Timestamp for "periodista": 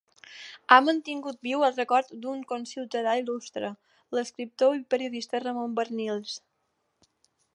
4.95-5.45